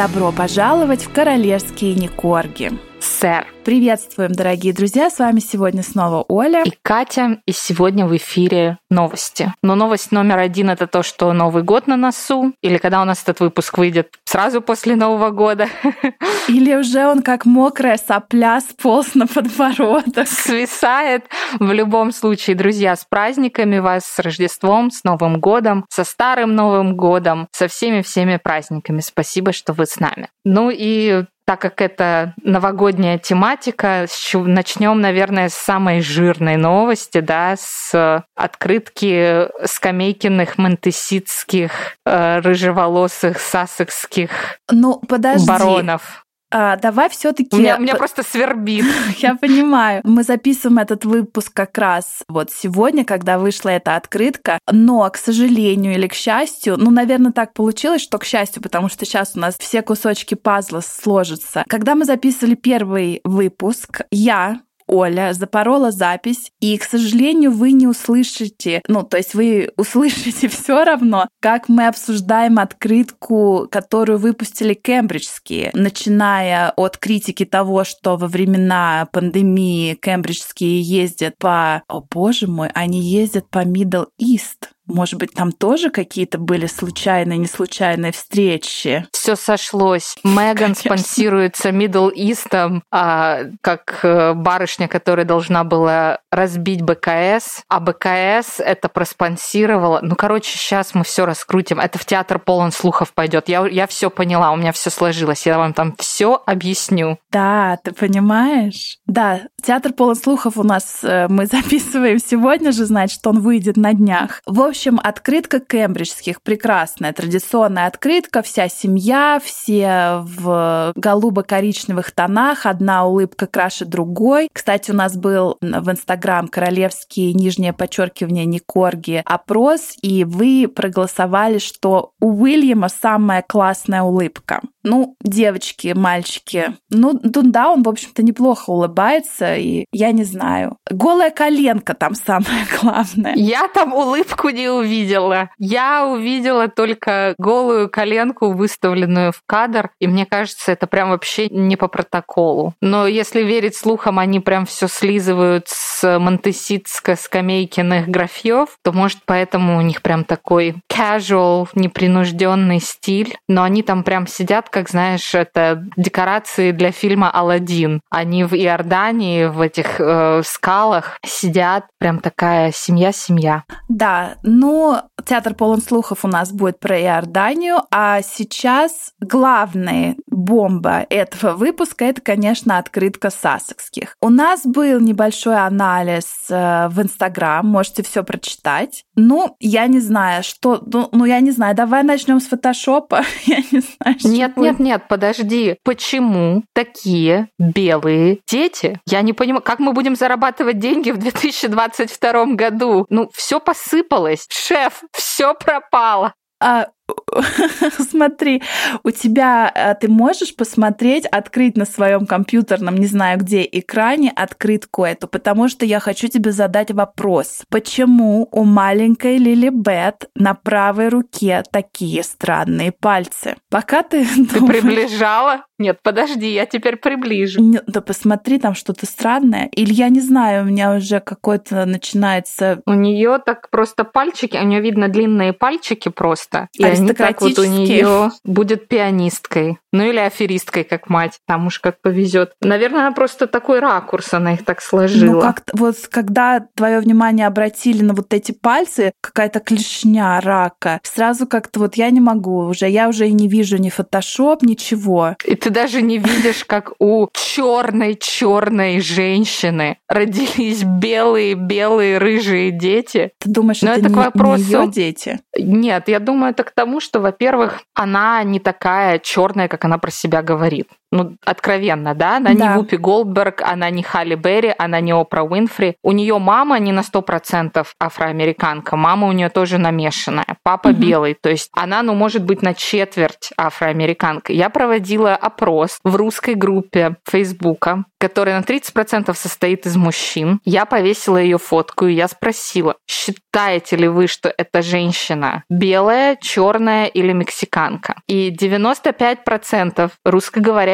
[0.00, 2.72] Добро пожаловать в королевские Никорги.
[3.20, 3.46] Сэр.
[3.66, 5.10] Приветствуем, дорогие друзья!
[5.10, 7.42] С вами сегодня снова Оля и Катя.
[7.44, 9.52] И сегодня в эфире новости.
[9.62, 12.54] Но новость номер один— это то, что Новый год на носу.
[12.62, 15.68] Или когда у нас этот выпуск выйдет сразу после Нового года.
[16.48, 20.26] Или уже он как мокрая сопля сполз на подбородок.
[20.26, 21.26] Свисает.
[21.58, 26.96] В любом случае, друзья, с праздниками вас, с Рождеством, с Новым годом, со Старым Новым
[26.96, 29.00] годом, со всеми-всеми праздниками.
[29.00, 30.30] Спасибо, что вы с нами.
[30.42, 38.24] Ну и так как это новогодняя тематика, начнем, наверное, с самой жирной новости, да, с
[38.36, 41.72] открытки скамейкиных, монтеситских,
[42.06, 44.30] э, рыжеволосых, сасекских
[44.70, 45.44] ну, подожди.
[45.44, 46.24] баронов.
[46.50, 47.56] А, давай все-таки.
[47.56, 48.84] Меня, меня просто свербит.
[49.18, 50.00] Я понимаю.
[50.04, 54.58] Мы записываем этот выпуск как раз вот сегодня, когда вышла эта открытка.
[54.70, 59.04] Но, к сожалению или к счастью, ну, наверное, так получилось, что к счастью, потому что
[59.04, 61.64] сейчас у нас все кусочки пазла сложатся.
[61.68, 68.82] Когда мы записывали первый выпуск, я Оля запорола запись, и, к сожалению, вы не услышите,
[68.88, 76.70] ну, то есть вы услышите все равно, как мы обсуждаем открытку, которую выпустили кембриджские, начиная
[76.76, 81.82] от критики того, что во времена пандемии кембриджские ездят по...
[81.88, 84.70] О, боже мой, они ездят по Middle East.
[84.90, 89.06] Может быть, там тоже какие-то были случайные, не случайные встречи?
[89.12, 90.16] Все сошлось.
[90.24, 98.58] Меган спонсируется Middle East, а, как э, барышня, которая должна была разбить БКС, а БКС
[98.58, 100.00] это проспонсировала.
[100.02, 101.80] Ну, короче, сейчас мы все раскрутим.
[101.80, 103.48] Это в театр полон слухов пойдет.
[103.48, 105.46] Я, я все поняла, у меня все сложилось.
[105.46, 107.18] Я вам там все объясню.
[107.30, 108.98] Да, ты понимаешь?
[109.06, 113.92] Да, театр полон слухов у нас э, мы записываем сегодня же, значит, он выйдет на
[113.92, 114.40] днях.
[114.46, 123.04] В общем, общем, открытка кембриджских прекрасная, традиционная открытка, вся семья, все в голубо-коричневых тонах, одна
[123.04, 124.48] улыбка краше другой.
[124.50, 132.12] Кстати, у нас был в Инстаграм королевские нижнее подчеркивание Никорги опрос, и вы проголосовали, что
[132.18, 134.62] у Уильяма самая классная улыбка.
[134.82, 136.74] Ну, девочки, мальчики.
[136.88, 140.78] Ну, да, он, в общем-то, неплохо улыбается, и я не знаю.
[140.88, 143.34] Голая коленка там самое главное.
[143.34, 145.50] Я там улыбку не увидела.
[145.58, 151.76] Я увидела только голую коленку, выставленную в кадр, и мне кажется, это прям вообще не
[151.76, 152.74] по протоколу.
[152.80, 159.80] Но если верить слухам, они прям все слизывают с монтеситско-скамейкиных графьев, то, может, поэтому у
[159.80, 163.36] них прям такой casual, непринужденный стиль.
[163.48, 168.00] Но они там прям сидят, как знаешь, это декорации для фильма «Аладдин».
[168.10, 173.64] Они в Иордании, в этих э, скалах сидят, прям такая семья-семья.
[173.88, 181.52] Да, ну, театр полон слухов у нас будет про Иорданию, а сейчас главная бомба этого
[181.52, 184.16] выпуска это, конечно, открытка сасекских.
[184.20, 189.04] У нас был небольшой анализ э, в Инстаграм, можете все прочитать.
[189.14, 193.22] Ну, я не знаю, что, ну, ну я не знаю, давай начнем с фотошопа.
[193.44, 194.16] я не знаю.
[194.24, 195.76] Нет, нет, нет, подожди.
[195.84, 199.00] Почему такие белые дети?
[199.06, 203.06] Я не понимаю, как мы будем зарабатывать деньги в 2022 году?
[203.10, 206.34] Ну, все посыпалось шеф, все пропало.
[206.62, 206.88] А,
[208.10, 208.62] смотри,
[209.04, 215.04] у тебя э, ты можешь посмотреть, открыть на своем компьютерном, не знаю где, экране открытку
[215.04, 217.62] эту, потому что я хочу тебе задать вопрос.
[217.70, 223.56] Почему у маленькой Лили Бет на правой руке такие странные пальцы?
[223.70, 224.24] Пока ты...
[224.50, 224.80] Ты думаешь...
[224.80, 225.64] приближала?
[225.78, 227.60] Нет, подожди, я теперь приближу.
[227.62, 229.68] Не, да посмотри, там что-то странное.
[229.72, 232.82] Или я не знаю, у меня уже какой-то начинается...
[232.84, 236.68] У нее так просто пальчики, у нее видно длинные пальчики просто.
[236.74, 239.78] И они так вот у нее будет пианисткой.
[239.92, 241.38] Ну или аферисткой, как мать.
[241.46, 242.52] Там уж как повезет.
[242.60, 245.34] Наверное, она просто такой ракурс, она их так сложила.
[245.34, 251.46] Ну как вот когда твое внимание обратили на вот эти пальцы, какая-то клешня рака, сразу
[251.46, 255.34] как-то вот я не могу уже, я уже и не вижу ни фотошоп, ничего.
[255.44, 263.32] И ты даже не видишь, как у черной черной женщины родились белые белые рыжие дети.
[263.38, 264.62] Ты думаешь, Но это, это не, к вопросу...
[264.62, 265.40] не ее дети?
[265.56, 270.10] Нет, я думаю, это к тому, что, во-первых, она не такая черная, как она про
[270.10, 270.90] себя говорит.
[271.12, 272.36] Ну, откровенно, да?
[272.36, 272.68] Она да.
[272.68, 275.96] не Вупи Голдберг, она не Халли Берри, она не Опра Уинфри.
[276.02, 280.56] У нее мама не на 100% афроамериканка, мама у нее тоже намешанная.
[280.62, 280.98] Папа угу.
[280.98, 284.52] белый, то есть она, ну, может быть, на четверть афроамериканка.
[284.52, 290.60] Я проводила опрос в русской группе Фейсбука, которая на 30% состоит из мужчин.
[290.64, 297.06] Я повесила ее фотку, и я спросила, считаете ли вы, что эта женщина белая, черная
[297.06, 298.16] или мексиканка?
[298.28, 300.10] И 95%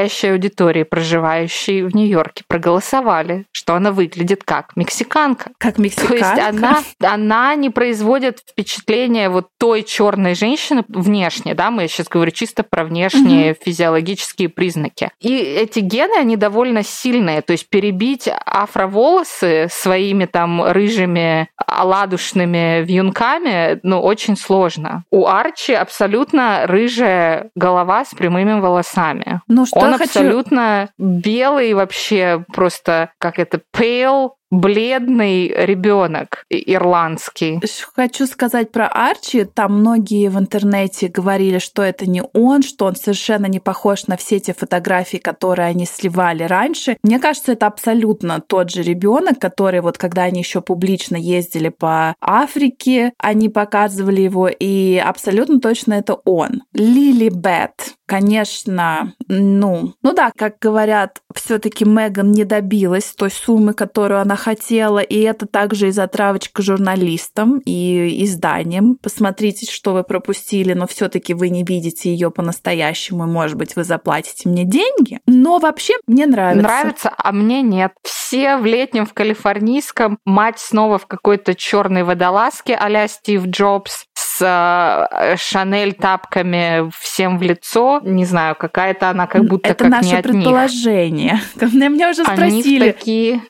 [0.06, 5.50] русскоговорящей аудитории, проживающей в Нью-Йорке, проголосовали, что она выглядит как мексиканка.
[5.58, 6.19] Как мексиканка?
[6.19, 12.08] То есть она, она не производит впечатление вот той черной женщины внешне, да, мы сейчас
[12.08, 13.61] говорю чисто про внешние угу.
[13.64, 15.11] физиологические признаки.
[15.20, 23.81] И эти гены, они довольно сильные, то есть перебить афроволосы своими там рыжими оладушными вьюнками,
[23.82, 25.05] ну, очень сложно.
[25.11, 29.41] У Арчи абсолютно рыжая голова с прямыми волосами.
[29.49, 30.20] Ну, что Он хочу...
[30.20, 37.60] абсолютно белый вообще, просто как это, pale бледный ребенок ирландский.
[37.94, 39.44] Хочу сказать про Арчи.
[39.44, 44.16] Там многие в интернете говорили, что это не он, что он совершенно не похож на
[44.16, 46.96] все те фотографии, которые они сливали раньше.
[47.02, 52.14] Мне кажется, это абсолютно тот же ребенок, который вот когда они еще публично ездили по
[52.20, 56.62] Африке, они показывали его, и абсолютно точно это он.
[56.72, 57.94] Лили Бет.
[58.06, 64.98] Конечно, ну, ну да, как говорят, все-таки Меган не добилась той суммы, которую она хотела,
[64.98, 68.96] и это также и затравочка журналистам и изданиям.
[68.96, 73.84] Посмотрите, что вы пропустили, но все-таки вы не видите ее по-настоящему, и, может быть, вы
[73.84, 75.20] заплатите мне деньги.
[75.26, 76.62] Но вообще мне нравится.
[76.62, 77.92] Нравится, а мне нет.
[78.02, 84.06] Все в летнем в калифорнийском, мать снова в какой-то черной водолазке а Стив Джобс,
[84.36, 88.00] с э, Шанель тапками всем в лицо.
[88.04, 91.40] Не знаю, какая-то она как будто это как наше не от предположение.
[91.60, 91.72] Них.
[91.72, 92.82] Меня уже спросили.
[92.82, 93.40] Они такие...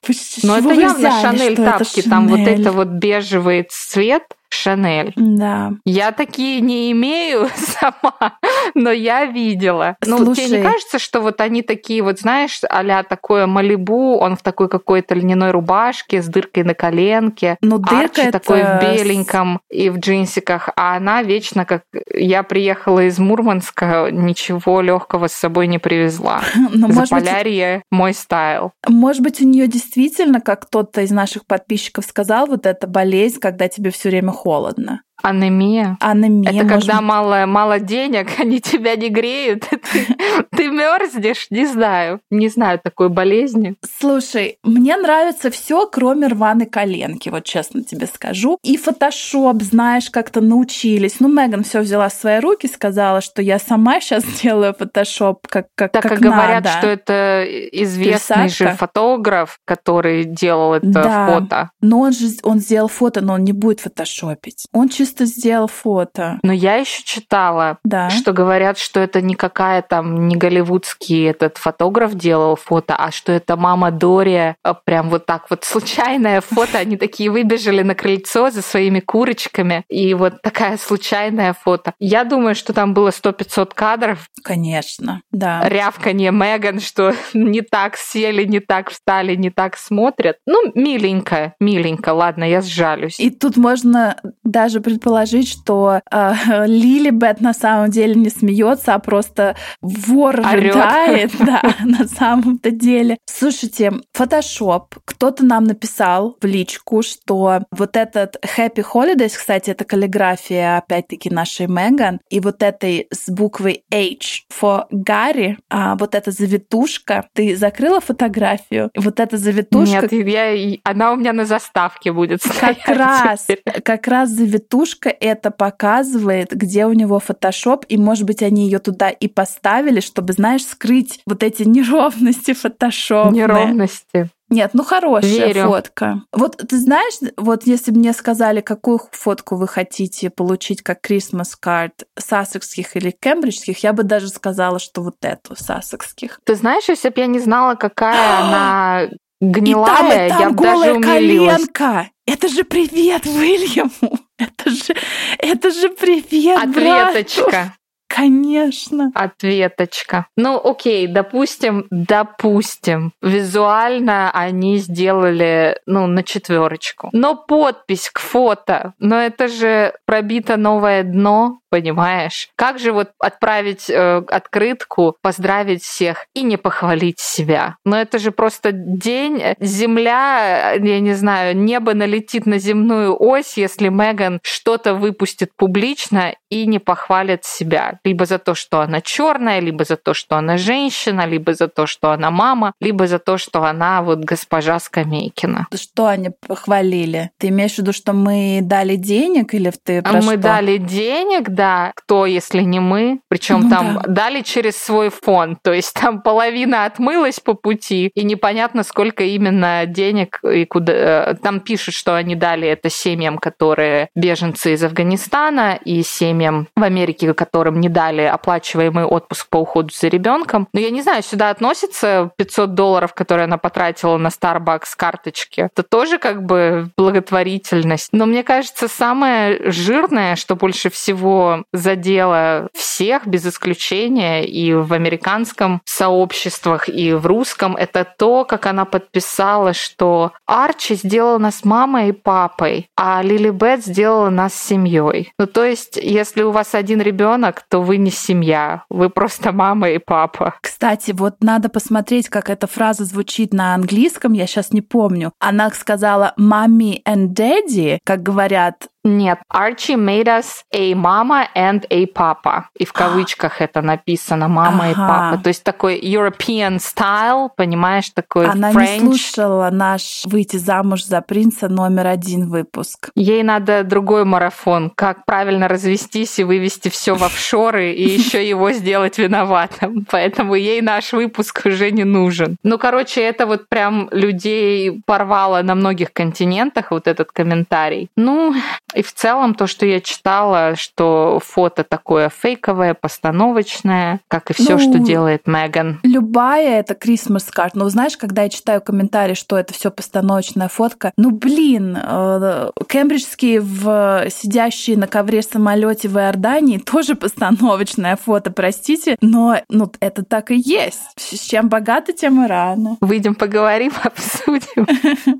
[0.43, 2.03] Но это явно Шанель тапки.
[2.03, 4.23] Там вот это вот бежевый цвет.
[4.49, 5.13] Шанель.
[5.17, 5.73] Да.
[5.85, 8.39] Я такие не имею сама,
[8.77, 9.97] но я видела.
[10.05, 10.25] Слушай.
[10.25, 14.43] Ну, тебе не кажется, что вот они такие вот, знаешь, а такое Малибу, он в
[14.43, 19.89] такой какой-то льняной рубашке с дыркой на коленке, ну, дырка Арчи такой в беленьком и
[19.89, 21.83] в джинсиках, а она вечно как...
[22.15, 26.43] Я приехала из Мурманска, ничего легкого с собой не привезла.
[26.73, 28.73] Но, Заполярье быть, мой стайл.
[28.87, 33.69] Может быть, у нее действительно, как кто-то из наших подписчиков сказал, вот эта болезнь, когда
[33.69, 35.01] тебе все время холодно.
[35.23, 35.97] Анемия.
[36.01, 36.51] Анемия.
[36.51, 36.71] Это может...
[36.71, 40.07] когда мало, мало денег, они тебя не греют, ты,
[40.57, 43.77] ты мерзнешь, не знаю, не знаю такой болезни.
[43.99, 48.59] Слушай, мне нравится все, кроме рваной коленки, вот честно тебе скажу.
[48.63, 51.21] И фотошоп, знаешь, как-то научились.
[51.21, 55.67] Ну, Меган все взяла в свои руки, сказала, что я сама сейчас делаю фотошоп, как
[55.75, 56.79] как Так как говорят, надо.
[56.79, 58.71] что это известный Писашка.
[58.71, 61.27] же фотограф, который делал это да.
[61.27, 61.71] фото.
[61.81, 64.67] Но он же он сделал фото, но он не будет фотошопить.
[64.73, 66.41] Он чисто чисто сделал фото.
[66.43, 68.11] Но я еще читала, да.
[68.11, 73.31] что говорят, что это не какая там не голливудский этот фотограф делал фото, а что
[73.31, 76.79] это мама Дори а, прям вот так вот случайное фото.
[76.79, 81.95] Они такие выбежали на крыльцо за своими курочками, и вот такая случайная фото.
[82.01, 84.29] Я думаю, что там было 100-500 кадров.
[84.43, 85.69] Конечно, да.
[85.69, 90.39] Рявканье Меган, что не так сели, не так встали, не так смотрят.
[90.47, 93.21] Ну, миленько, миленько, ладно, я сжалюсь.
[93.21, 98.99] И тут можно даже предположить, что э, Лили Бет на самом деле не смеется, а
[98.99, 103.19] просто вор рыдает, да, на самом-то деле.
[103.27, 104.85] Слушайте, Photoshop.
[105.05, 111.67] Кто-то нам написал в личку, что вот этот Happy Holidays, кстати, это каллиграфия, опять-таки, нашей
[111.67, 118.01] Меган, и вот этой с буквой H for Гарри, а вот эта завитушка, ты закрыла
[118.01, 118.91] фотографию?
[118.97, 120.09] Вот эта завитушка...
[120.11, 122.83] Нет, я, она у меня на заставке будет стоять.
[122.83, 123.47] Как раз,
[123.85, 128.79] как раз завитушка картушка это показывает, где у него фотошоп, и, может быть, они ее
[128.79, 133.31] туда и поставили, чтобы, знаешь, скрыть вот эти неровности фотошопа.
[133.31, 134.31] Неровности.
[134.49, 135.67] Нет, ну хорошая Верю.
[135.67, 136.23] фотка.
[136.33, 141.55] Вот ты знаешь, вот если бы мне сказали, какую фотку вы хотите получить как Christmas
[141.61, 146.39] card, сассекских или кембриджских, я бы даже сказала, что вот эту сассекских.
[146.45, 149.09] Ты знаешь, если бы я не знала, какая она
[149.41, 152.11] гнилая, и там, и там я голая даже коленка.
[152.27, 154.19] Это же привет Уильяму.
[154.39, 154.95] Это же,
[155.39, 157.51] это же привет, Ответочка.
[157.51, 157.73] Брату.
[158.09, 159.11] Конечно.
[159.15, 160.27] Ответочка.
[160.37, 167.09] Ну, окей, допустим, допустим, визуально они сделали, ну, на четверочку.
[167.13, 172.49] Но подпись к фото, но это же пробито новое дно, понимаешь?
[172.57, 177.77] Как же вот отправить э, открытку, поздравить всех и не похвалить себя?
[177.85, 183.57] Но это же просто день, э, земля, я не знаю, небо налетит на земную ось,
[183.57, 187.99] если Меган что-то выпустит публично и не похвалит себя.
[188.05, 191.87] Либо за то, что она черная, либо за то, что она женщина, либо за то,
[191.87, 195.67] что она мама, либо за то, что она вот госпожа Скамейкина.
[195.75, 197.31] Что они похвалили?
[197.39, 200.37] Ты имеешь в виду, что мы дали денег или ты про Мы что?
[200.39, 201.93] дали денег, да.
[201.97, 203.21] Кто, если не мы?
[203.29, 204.03] Причем Ну там да.
[204.07, 205.59] дали через свой фонд.
[205.63, 210.93] То есть там половина отмылась по пути, и непонятно, сколько именно денег и куда.
[210.93, 216.83] э, Там пишут, что они дали это семьям, которые беженцы из Афганистана, и семьям в
[216.83, 220.69] Америке, которым не дали оплачиваемый отпуск по уходу за ребенком.
[220.73, 225.69] Но я не знаю, сюда относится 500 долларов, которые она потратила на Starbucks карточки.
[225.73, 228.09] Это тоже как бы благотворительность.
[228.13, 235.81] Но мне кажется, самое жирное, что больше всего задело всех без исключения и в американском
[235.85, 242.13] сообществах, и в русском, это то, как она подписала, что Арчи сделал нас мамой и
[242.13, 245.33] папой, а Лили Бет сделала нас семьей.
[245.39, 249.91] Ну, то есть, если у вас один ребенок, то вы не семья, вы просто мама
[249.91, 250.55] и папа.
[250.61, 255.33] Кстати, вот надо посмотреть, как эта фраза звучит на английском, я сейчас не помню.
[255.39, 262.07] Она сказала «mommy and daddy», как говорят Нет, Archie made us a mama and a
[262.07, 262.65] papa.
[262.77, 265.07] И в кавычках это написано мама и Ага.
[265.31, 265.43] папа.
[265.43, 268.99] То есть такой European style, понимаешь, такой Она French.
[268.99, 273.11] не слушала наш «Выйти замуж за принца» номер один выпуск.
[273.15, 274.91] Ей надо другой марафон.
[274.95, 280.05] Как правильно развестись и вывести все в офшоры и еще его сделать виноватым.
[280.11, 282.57] Поэтому ей наш выпуск уже не нужен.
[282.65, 288.09] Ну, короче, это вот прям людей порвало на многих континентах, вот этот комментарий.
[288.17, 288.55] Ну,
[288.97, 294.73] и в целом то, что я читала, что фото такое фейковое, постановочное, как и все,
[294.73, 296.01] Ну, что делает Меган.
[296.03, 297.73] Любая это Christmas card.
[297.75, 303.61] Но знаешь, когда я читаю комментарии, что это все постановочная фотка, ну блин, э, кембриджские
[303.61, 310.51] в сидящие на ковре самолете в Иордании тоже постановочное фото, простите, но ну, это так
[310.51, 311.03] и есть.
[311.17, 312.97] С чем богато, тем и рано.
[313.03, 314.87] Выйдем, поговорим, обсудим.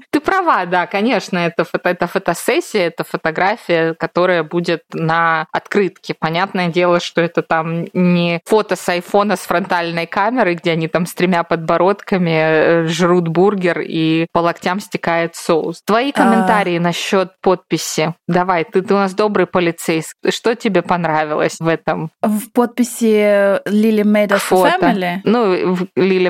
[0.11, 1.65] Ты права, да, конечно, это
[2.07, 3.46] фотосессия, это фотография,
[3.99, 6.15] которая будет на открытке.
[6.19, 11.07] Понятное дело, что это там не фото с айфона с фронтальной камерой, где они там
[11.07, 15.83] с тремя подбородками э, жрут бургер и по локтям стекает соус.
[15.85, 16.13] Твои А.
[16.13, 18.15] комментарии насчет подписи.
[18.27, 20.31] Давай, ты, ты у нас добрый полицейский.
[20.31, 23.61] Что тебе понравилось в этом В подписи
[24.33, 24.77] a фото?
[24.81, 25.21] family.
[25.25, 25.55] Ну,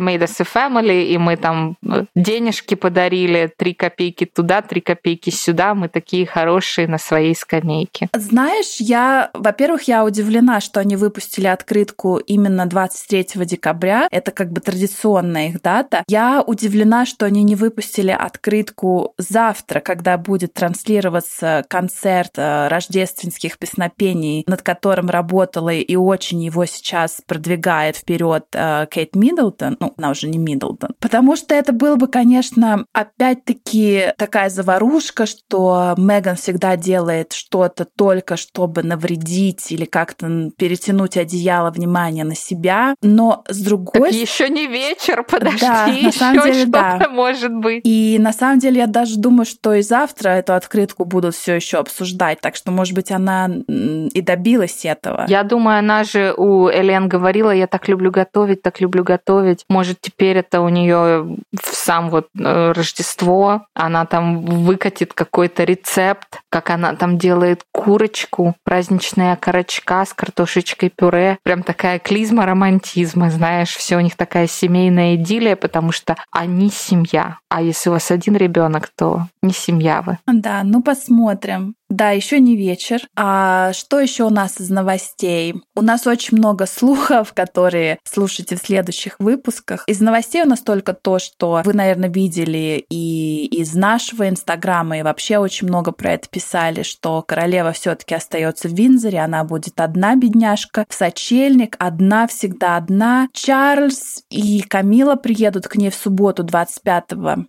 [0.01, 5.31] made us a family, и мы там э, денежки подарили, три копейки туда, три копейки
[5.31, 5.75] сюда.
[5.75, 8.09] Мы такие хорошие на своей скамейке.
[8.15, 14.09] Знаешь, я, во-первых, я удивлена, что они выпустили открытку именно 23 декабря.
[14.11, 16.03] Это как бы традиционная их дата.
[16.09, 24.45] Я удивлена, что они не выпустили открытку завтра, когда будет транслироваться концерт э, рождественских песнопений,
[24.47, 29.77] над которым работала и очень его сейчас продвигает вперед э, Кейт Миддлтон.
[29.81, 30.91] Ну, она уже не Миддлтон.
[31.01, 38.37] Потому что это было бы, конечно, опять-таки такая заварушка, что Меган всегда делает что-то только
[38.37, 42.95] чтобы навредить или как-то перетянуть одеяло внимания на себя.
[43.03, 44.23] Но с другой стороны...
[44.23, 47.09] Еще не вечер, подожди, Да, на еще самом деле, что-то да.
[47.09, 47.81] может быть.
[47.85, 51.79] И на самом деле я даже думаю, что и завтра эту открытку будут все еще
[51.79, 52.41] обсуждать.
[52.41, 55.25] Так что, может быть, она и добилась этого.
[55.29, 59.65] Я думаю, она же у Элен говорила, я так люблю готовить, так люблю готовить.
[59.69, 66.41] Может, теперь это у нее в сам вот э, Рождество, она там выкатит какой-то рецепт,
[66.49, 71.39] как она там делает курочку, праздничная окорочка с картошечкой пюре.
[71.45, 77.39] Прям такая клизма романтизма, знаешь, все у них такая семейная идиллия, потому что они семья.
[77.49, 80.19] А если у вас один ребенок, то не семья вы.
[80.27, 81.76] Да, ну посмотрим.
[81.89, 83.03] Да, еще не вечер.
[83.15, 85.55] А что еще у нас из новостей?
[85.77, 89.85] У нас очень много слухов, которые слушайте в следующих выпусках.
[89.87, 95.03] Из новостей у нас только то, что вы, наверное, видели и из нашего инстаграма, и
[95.03, 100.17] вообще очень много про это писали, что королева все-таки остается в Винзоре, она будет одна
[100.17, 103.29] бедняжка, в сочельник, одна, всегда одна.
[103.33, 107.05] Чарльз и Камила приедут к ней в субботу 25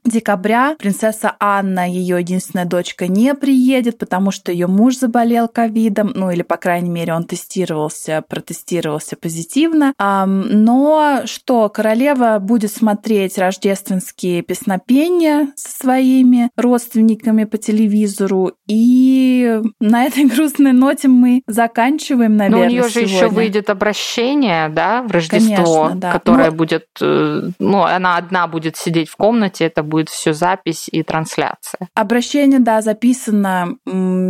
[0.05, 0.75] декабря.
[0.77, 6.31] Принцесса Анна, ее единственная дочка, не приедет, потому потому что ее муж заболел ковидом, ну
[6.31, 9.93] или, по крайней мере, он тестировался, протестировался позитивно.
[9.97, 18.51] Но что, королева будет смотреть рождественские песнопения со своими родственниками по телевизору.
[18.67, 23.15] И на этой грустной ноте мы заканчиваем, наверное, Но у нее же сегодня.
[23.15, 26.11] еще выйдет обращение, да, в Рождество, Конечно, да.
[26.11, 30.89] которое ну, будет, э, ну, она одна будет сидеть в комнате, это будет все запись
[30.91, 31.87] и трансляция.
[31.93, 33.77] Обращение, да, записано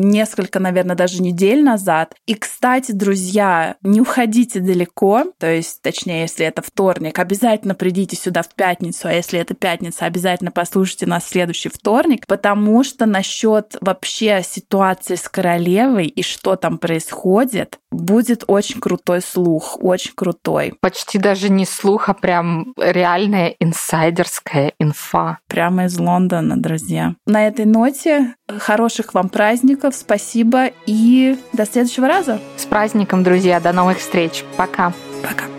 [0.01, 2.15] несколько, наверное, даже недель назад.
[2.25, 8.41] И, кстати, друзья, не уходите далеко, то есть, точнее, если это вторник, обязательно придите сюда
[8.41, 13.75] в пятницу, а если это пятница, обязательно послушайте нас в следующий вторник, потому что насчет
[13.81, 20.73] вообще ситуации с королевой и что там происходит, будет очень крутой слух, очень крутой.
[20.81, 25.39] Почти даже не слух, а прям реальная инсайдерская инфа.
[25.47, 27.15] Прямо из Лондона, друзья.
[27.25, 32.39] На этой ноте хороших вам праздников, спасибо и до следующего раза.
[32.57, 34.43] С праздником, друзья, до новых встреч.
[34.57, 34.93] Пока.
[35.23, 35.56] Пока.